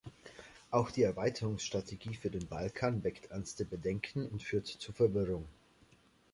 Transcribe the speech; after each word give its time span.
Auch 0.71 0.89
die 0.89 1.03
Erweiterungsstrategie 1.03 2.15
für 2.15 2.31
den 2.31 2.47
Balkan 2.47 3.03
weckt 3.03 3.29
ernste 3.29 3.65
Bedenken 3.65 4.25
und 4.27 4.41
führt 4.41 4.65
zu 4.65 4.91
Verwirrung. 4.91 5.47